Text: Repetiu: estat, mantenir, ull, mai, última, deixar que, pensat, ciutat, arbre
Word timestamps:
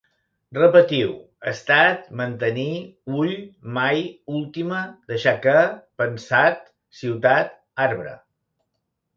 Repetiu: 0.57 1.09
estat, 1.49 2.07
mantenir, 2.21 2.73
ull, 3.23 3.35
mai, 3.77 4.01
última, 4.39 4.81
deixar 5.13 5.37
que, 5.45 5.55
pensat, 6.05 6.67
ciutat, 7.03 7.57
arbre 7.91 8.17